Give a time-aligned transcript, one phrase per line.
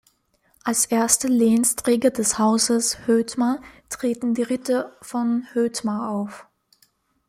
[0.63, 6.47] Als erste Lehnsträger des Hauses Hoetmar treten die Ritter von Hoetmar auf.